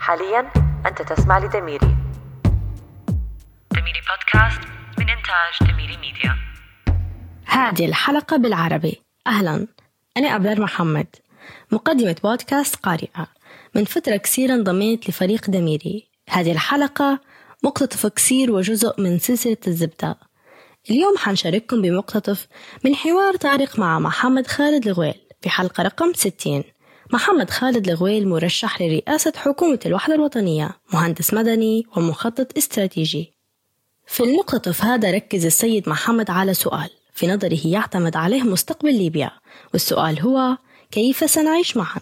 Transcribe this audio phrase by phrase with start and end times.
[0.00, 0.52] حاليا
[0.86, 1.96] أنت تسمع لدميري
[3.70, 4.60] دميري بودكاست
[4.98, 6.36] من إنتاج دميري ميديا.
[7.46, 9.02] هذه الحلقة بالعربي.
[9.26, 9.66] أهلا.
[10.16, 11.06] أنا أبرار محمد.
[11.72, 13.26] مقدمة بودكاست قارئة.
[13.74, 17.20] من فترة كثيرة انضميت لفريق دميري هذه الحلقة
[17.64, 20.16] مقتطف كثير وجزء من سلسلة الزبدة.
[20.90, 22.46] اليوم حنشارككم بمقتطف
[22.84, 26.64] من حوار طارق مع محمد خالد الغويل في حلقة رقم 60
[27.12, 33.32] محمد خالد الغويل مرشح لرئاسة حكومة الوحدة الوطنية مهندس مدني ومخطط استراتيجي.
[34.06, 39.30] في المقتطف هذا ركز السيد محمد على سؤال في نظره يعتمد عليه مستقبل ليبيا
[39.72, 40.56] والسؤال هو
[40.90, 42.00] كيف سنعيش معا؟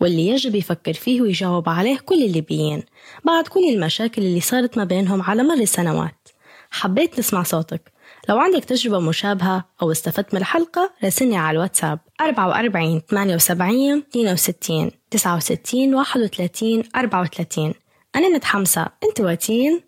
[0.00, 2.82] واللي يجب يفكر فيه ويجاوب عليه كل الليبيين
[3.24, 6.28] بعد كل المشاكل اللي صارت ما بينهم على مر السنوات.
[6.70, 7.92] حبيت نسمع صوتك.
[8.28, 11.98] لو عندك تجربة مشابهة أو استفدت من الحلقة راسلني على الواتساب.
[12.20, 17.74] 44 78 62 69 31 34
[18.16, 19.80] أنا متحمسة أنت واتين.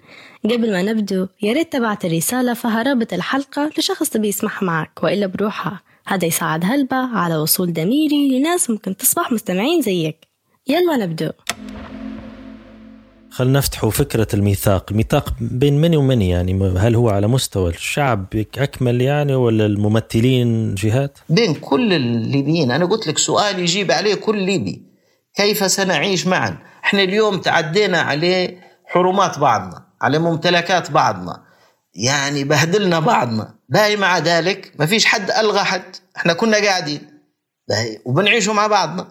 [0.45, 5.27] قبل ما نبدو يا ريت تبعت الرسالة فيها رابط الحلقة لشخص تبي يسمعها معك وإلا
[5.27, 5.81] بروحها.
[6.07, 10.29] هذا يساعد هلبة على وصول دميري لناس ممكن تصبح مستمعين زيك.
[10.69, 11.31] يلا نبدو.
[13.35, 14.87] خلينا نفتحوا فكرة الميثاق.
[14.91, 18.27] الميثاق بين من ومن يعني هل هو على مستوى الشعب
[18.59, 22.71] أكمل يعني ولا الممثلين جهات؟ بين كل الليبيين.
[22.71, 24.83] أنا قلت لك سؤال يجيب عليه كل ليبي.
[25.37, 31.43] كيف سنعيش معا؟ إحنا اليوم تعدينا عليه حرمات بعضنا على ممتلكات بعضنا.
[31.95, 33.55] يعني بهدلنا بعضنا.
[33.69, 35.97] باقي مع ذلك؟ ما فيش حد ألغى حد.
[36.17, 37.01] إحنا كنا قاعدين.
[37.69, 39.09] باقي وبنعيشوا مع بعضنا.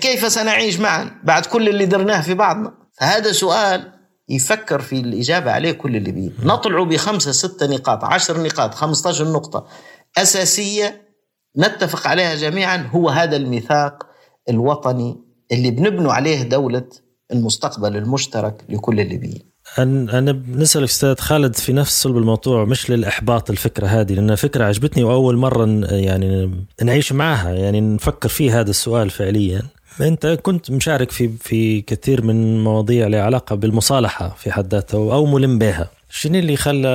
[0.00, 2.80] كيف سنعيش معا؟ بعد كل اللي درناه في بعضنا.
[2.92, 3.92] فهذا سؤال
[4.28, 9.32] يفكر في الإجابة عليه كل اللي بيه نطلعوا بخمسة ستة نقاط عشر نقاط خمسة عشر
[9.32, 9.66] نقطة.
[10.18, 11.02] أساسية
[11.58, 14.06] نتفق عليها جميعا هو هذا الميثاق
[14.50, 15.16] الوطني
[15.52, 16.84] اللي بنبنوا عليه دولة
[17.32, 23.50] المستقبل المشترك لكل الليبيين أنا أنا بنسألك أستاذ خالد في نفس صلب الموضوع مش للإحباط
[23.50, 26.50] الفكرة هذه لأنها فكرة عجبتني وأول مرة يعني
[26.82, 29.62] نعيش معها يعني نفكر في هذا السؤال فعليا.
[30.02, 35.26] أنت كنت مشارك في في كثير من مواضيع لها علاقة بالمصالحة في حد ذاتها أو
[35.26, 35.90] ملم بها.
[36.10, 36.88] شنو اللي خلى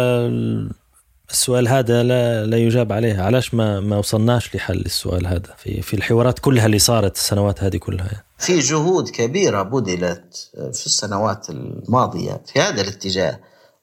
[1.31, 5.93] السؤال هذا لا لا يجاب عليه علاش ما ما وصلناش لحل السؤال هذا في في
[5.93, 12.59] الحوارات كلها اللي صارت السنوات هذه كلها؟ في جهود كبيرة بذلت في السنوات الماضية في
[12.59, 13.39] هذا الاتجاه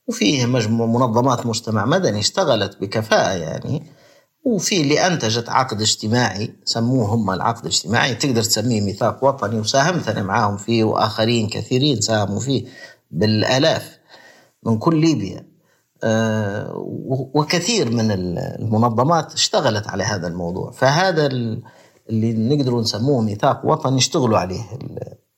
[0.09, 3.83] وفيه منظمات مجتمع مدني اشتغلت بكفاءة يعني.
[4.45, 10.23] وفي اللي أنتجت عقد اجتماعي سموه هم العقد الاجتماعي تقدر تسميه ميثاق وطني وساهمت أنا
[10.23, 12.65] معاهم فيه وآخرين كثيرين ساهموا فيه
[13.11, 13.99] بالآلاف
[14.67, 15.53] من كل ليبيا.
[16.05, 16.73] أه
[17.35, 20.71] وكثير من المنظمات اشتغلت على هذا الموضوع.
[20.71, 24.63] فهذا اللي نقدر نسموه ميثاق وطني اشتغلوا عليه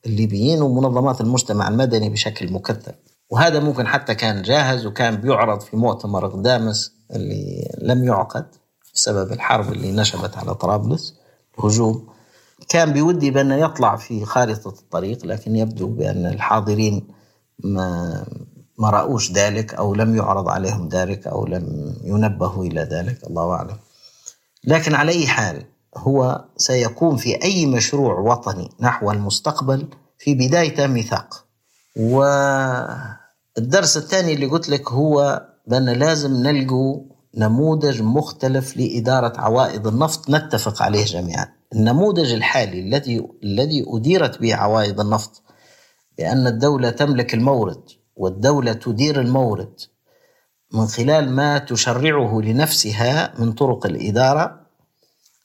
[0.07, 2.95] الليبيين ومنظمات المجتمع المدني بشكل مكثف.
[3.31, 8.47] وهذا ممكن حتى كان جاهز وكان بيعرض في مؤتمر قدامس اللي لم يعقد.
[8.94, 11.15] بسبب الحرب اللي نشبت على طرابلس.
[11.59, 12.09] الهجوم
[12.69, 17.09] كان بودي بأن يطلع في خارطة الطريق لكن يبدو بأن الحاضرين
[17.59, 18.25] ما
[18.78, 23.77] ما رأوش ذلك أو لم يعرض عليهم ذلك أو لم ينبهوا إلى ذلك الله أعلم.
[24.65, 25.65] لكن على أي حال
[25.97, 29.88] هو سيكون في أي مشروع وطني نحو المستقبل
[30.19, 31.44] في بدايته ميثاق.
[31.97, 37.00] والدرس الثاني اللي قلت لك هو بأن لازم نلقوا
[37.37, 41.47] نموذج مختلف لإدارة عوائد النفط نتفق عليه جميعا.
[41.72, 45.43] النموذج الحالي الذي الذي أديرت به عوائد النفط
[46.19, 47.83] بأن الدولة تملك المورد
[48.17, 49.81] والدولة تدير المورد
[50.73, 54.61] من خلال ما تشرعه لنفسها من طرق الإدارة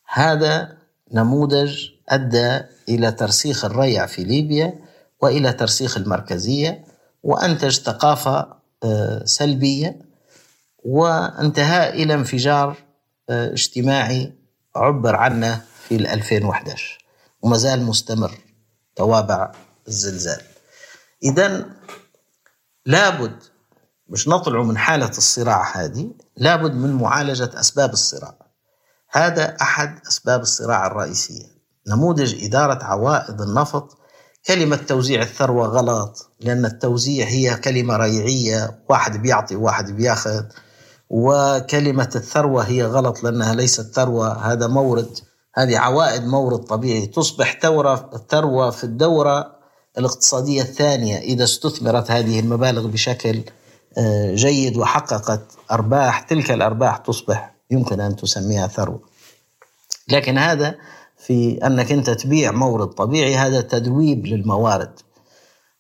[0.08, 0.78] هذا
[1.14, 4.80] نموذج أدى إلى ترسيخ الريع في ليبيا
[5.22, 6.84] وإلى ترسيخ المركزية
[7.24, 8.48] وأنتج ثقافة
[9.26, 10.09] سلبية
[10.84, 12.76] وانتهاء إلى انفجار
[13.30, 14.34] اجتماعي
[14.76, 17.06] عبر عنه في 2011
[17.42, 18.32] وما زال مستمر
[18.96, 19.52] توابع
[19.88, 20.42] الزلزال.
[21.24, 21.66] إذا
[22.86, 23.44] لابد
[24.10, 28.36] مش نطلع من حالة الصراع هذه لابد من معالجة أسباب الصراع.
[29.12, 31.46] هذا أحد أسباب الصراع الرئيسية.
[31.88, 33.98] نموذج إدارة عوائد النفط
[34.48, 40.44] كلمة توزيع الثروة غلط لأن التوزيع هي كلمة ريعية واحد بيعطي واحد بيأخذ.
[41.10, 45.20] وكلمة الثروة هي غلط لأنها ليست ثروة هذا مورد
[45.56, 47.06] هذه عوائد مورد طبيعي.
[47.06, 49.60] تصبح ثورة ثروة في الدورة
[49.98, 53.44] الاقتصادية الثانية إذا استثمرت هذه المبالغ بشكل
[54.34, 55.42] جيد وحققت
[55.72, 56.20] أرباح.
[56.20, 59.02] تلك الأرباح تصبح يمكن أن تسميها ثروة.
[60.08, 60.76] لكن هذا
[61.18, 65.00] في أنك أنت تبيع مورد طبيعي هذا تدويب للموارد.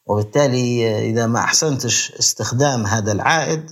[0.06, 3.72] وبالتالي إذا ما أحسنتش استخدام هذا العائد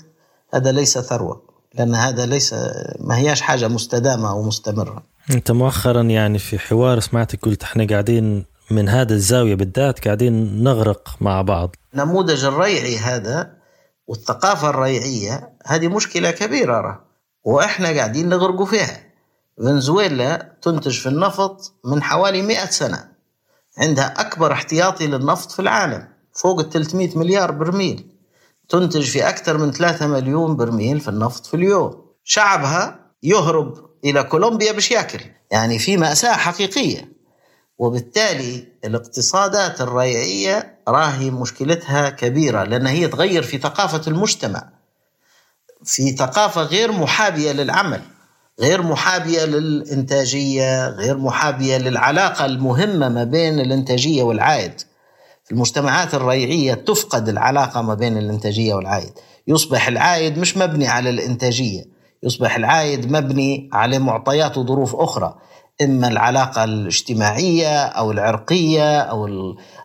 [0.53, 1.46] هذا ليس ثروة.
[1.77, 2.55] لأن هذا ليس
[2.99, 5.03] ما هياش حاجة مستدامة أو مستمرة.
[5.31, 11.15] أنت مؤخرا يعني في حوار سمعتك قلت إحنا قاعدين من هذا الزاوية بالذات قاعدين نغرق
[11.21, 11.75] مع بعض.
[11.93, 13.57] نموذج الريعي هذا
[14.07, 17.05] والثقافة الريعية هذه مشكلة كبيرة راه
[17.43, 18.99] وإحنا قاعدين نغرقوا فيها.
[19.57, 23.07] فنزويلا تنتج في النفط من حوالي 100 سنة.
[23.77, 28.16] عندها أكبر احتياطي للنفط في العالم فوق ال 300 مليار برميل.
[28.69, 32.05] تنتج في أكثر من 3 مليون برميل في النفط في اليوم.
[32.23, 35.19] شعبها يهرب إلى كولومبيا باش ياكل
[35.51, 37.17] يعني في مأساة حقيقية.
[37.77, 44.69] وبالتالي الاقتصادات الريعية راهي مشكلتها كبيرة لأن هي تغير في ثقافة المجتمع
[45.83, 48.01] في ثقافة غير محابية للعمل
[48.59, 54.81] غير محابية للإنتاجية غير محابية للعلاقة المهمة ما بين الإنتاجية والعائد.
[55.51, 59.11] المجتمعات الريعية تفقد العلاقة ما بين الإنتاجية والعائد
[59.47, 61.83] يصبح العائد مش مبني على الإنتاجية
[62.23, 65.35] يصبح العائد مبني على معطيات وظروف أخرى.
[65.81, 69.27] إما العلاقة الاجتماعية أو العرقية أو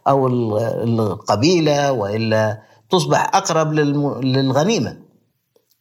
[0.08, 0.26] أو
[0.84, 3.72] القبيلة وإلا تصبح أقرب
[4.24, 4.96] للغنيمة.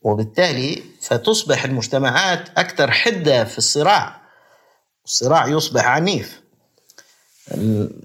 [0.02, 4.22] وبالتالي فتصبح المجتمعات أكثر حدة في الصراع.
[5.06, 6.41] الصراع يصبح عنيف.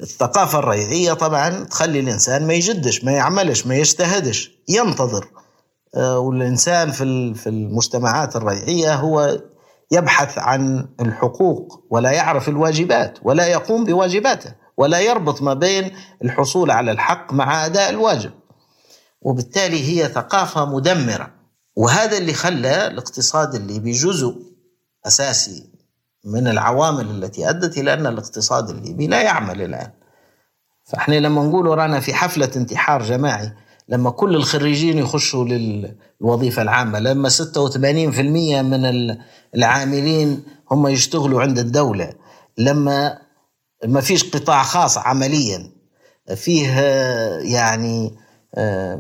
[0.03, 5.29] الثقافة الريعية طبعا تخلي الإنسان ما يجدش ما يعملش ما يجتهدش ينتظر.
[5.95, 6.93] آه، والإنسان
[7.33, 9.39] في المجتمعات الريعية هو
[9.91, 15.91] يبحث عن الحقوق ولا يعرف الواجبات ولا يقوم بواجباته ولا يربط ما بين
[16.25, 18.31] الحصول على الحق مع أداء الواجب.
[19.23, 21.31] وبالتالي هي ثقافة مدمرة.
[21.77, 24.37] وهذا اللي خلى الاقتصاد الليبي جزء
[25.07, 25.76] أساسي
[26.27, 29.91] من العوامل التي أدت إلى أن الاقتصاد الليبي لا يعمل الآن.
[30.85, 33.53] فإحنا لما نقول رانا في حفلة انتحار جماعي
[33.89, 37.33] لما كل الخريجين يخشوا للوظيفة العامة لما 86%
[38.63, 39.17] من
[39.55, 42.13] العاملين هم يشتغلوا عند الدولة
[42.59, 43.19] لما
[43.85, 45.71] ما فيش قطاع خاص عمليا
[46.35, 46.81] فيه
[47.39, 48.15] يعني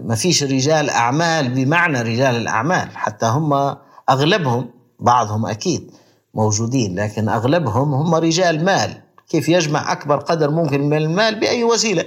[0.04, 3.76] ما فيش رجال أعمال بمعنى رجال الأعمال حتى هم
[4.10, 4.70] أغلبهم
[5.00, 5.90] بعضهم أكيد
[6.36, 9.02] موجودين لكن أغلبهم هم رجال مال.
[9.28, 12.04] كيف يجمع أكبر قدر ممكن من المال بأي وسيلة؟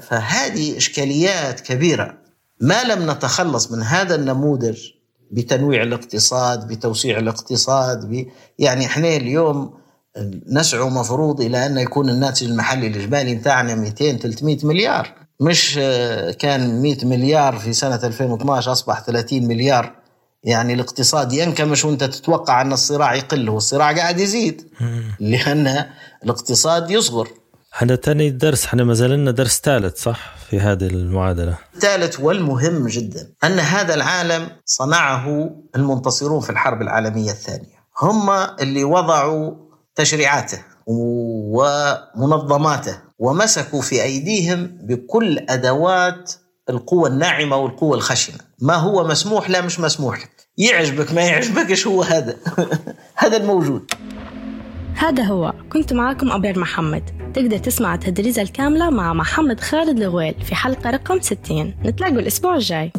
[0.00, 2.14] فهذه إشكاليات كبيرة.
[2.60, 4.78] ما لم نتخلص من هذا النموذج
[5.30, 8.26] بتنويع الاقتصاد بتوسيع الاقتصاد ب...
[8.58, 9.74] يعني إحنا اليوم
[10.48, 15.14] نسعى مفروض إلى أن يكون الناتج المحلي الإجمالي بتاعنا 200 300 مليار.
[15.40, 15.74] مش
[16.38, 20.03] كان 100 مليار في سنة 2012 أصبح 30 مليار.
[20.44, 24.70] يعني الاقتصاد ينكمش وانت تتوقع ان الصراع يقل والصراع قاعد يزيد.
[25.20, 25.84] لأن
[26.24, 27.28] الاقتصاد يصغر.
[27.74, 31.58] إحنا تاني درس إحنا ما زلنا درس ثالث صح؟ في هذه المعادلة.
[31.74, 37.74] الثالث والمهم جدا أن هذا العالم صنعه المنتصرون في الحرب العالمية الثانية.
[38.00, 38.30] هم
[38.60, 39.54] اللي وضعوا
[39.94, 40.58] تشريعاته
[42.16, 46.32] ومنظماته ومسكوا في أيديهم بكل أدوات
[46.70, 48.38] القوة الناعمة والقوة الخشنة.
[48.60, 50.18] ما هو مسموح؟ لا مش مسموح.
[50.18, 52.36] لك يعجبك ما يعجبكش هو هذا؟
[53.22, 53.90] هذا الموجود.
[54.96, 55.52] هذا هو.
[55.72, 57.32] كنت معكم أبير محمد.
[57.34, 62.92] تقدر تسمع التدريزة الكاملة مع محمد خالد الغويل في حلقة رقم 60 نتلاقوا الأسبوع الجاي.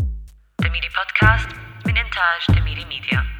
[0.60, 1.50] دميري بودكاست
[1.86, 3.35] من إنتاج دميري ميديا.